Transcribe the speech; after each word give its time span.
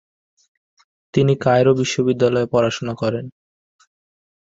তিনি 1.13 1.33
কায়রো 1.43 1.71
বিশ্ববিদ্যালয়ে 1.81 2.51
পড়াশোনা 2.53 2.93
করেন। 3.01 3.25